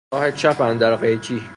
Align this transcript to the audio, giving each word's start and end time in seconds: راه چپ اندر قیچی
راه 0.13 0.31
چپ 0.31 0.61
اندر 0.61 0.95
قیچی 0.95 1.41